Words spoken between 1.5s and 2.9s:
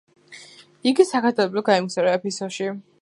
გაემგზავრა ეფესოში.